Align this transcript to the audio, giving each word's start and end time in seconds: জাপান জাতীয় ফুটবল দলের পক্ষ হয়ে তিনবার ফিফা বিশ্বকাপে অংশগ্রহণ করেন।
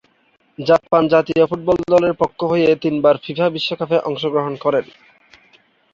জাপান 0.59 1.03
জাতীয় 1.07 1.43
ফুটবল 1.45 1.77
দলের 1.93 2.13
পক্ষ 2.21 2.39
হয়ে 2.43 2.69
তিনবার 2.75 3.15
ফিফা 3.23 3.47
বিশ্বকাপে 3.49 3.97
অংশগ্রহণ 4.01 4.53
করেন। 4.63 4.85